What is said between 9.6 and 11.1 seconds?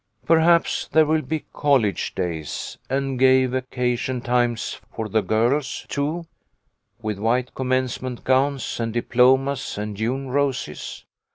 and June roses.